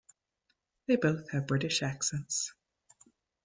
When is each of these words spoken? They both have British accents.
They 0.87 0.95
both 0.95 1.29
have 1.29 1.45
British 1.45 1.83
accents. 1.83 2.55